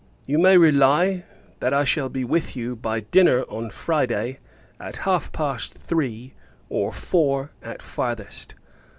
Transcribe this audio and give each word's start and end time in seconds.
You 0.25 0.39
may 0.39 0.57
rely, 0.57 1.25
that 1.59 1.73
I 1.75 1.83
shall 1.83 2.09
be 2.09 2.23
with 2.23 2.55
you 2.57 2.75
by 2.75 3.01
dinner, 3.01 3.43
on 3.43 3.69
Friday; 3.69 4.39
at 4.79 4.95
half 5.05 5.31
past 5.31 5.75
three, 5.75 6.33
or 6.69 6.91
four 6.91 7.51
at 7.61 7.83
farthest. 7.83 8.55